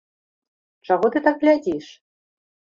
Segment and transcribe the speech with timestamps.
[0.89, 1.93] Чаго ты так глядзіш?